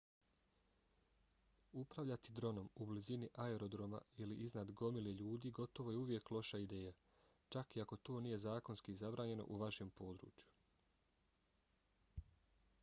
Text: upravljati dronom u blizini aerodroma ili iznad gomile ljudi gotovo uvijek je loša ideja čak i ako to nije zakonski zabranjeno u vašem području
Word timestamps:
upravljati 1.81 2.31
dronom 2.37 2.69
u 2.85 2.85
blizini 2.91 3.27
aerodroma 3.43 3.99
ili 4.25 4.37
iznad 4.45 4.71
gomile 4.81 5.13
ljudi 5.19 5.51
gotovo 5.59 5.93
uvijek 5.99 6.31
je 6.31 6.35
loša 6.37 6.59
ideja 6.63 6.93
čak 7.57 7.75
i 7.77 7.83
ako 7.85 7.97
to 8.09 8.15
nije 8.27 8.39
zakonski 8.45 8.95
zabranjeno 9.03 9.45
u 9.47 9.59
vašem 9.65 9.91
području 10.01 12.25